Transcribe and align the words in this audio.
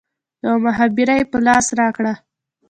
يوه 0.43 0.57
مخابره 0.65 1.13
يې 1.19 1.23
په 1.31 1.37
لاس 1.47 1.65
راکړه. 1.79 2.13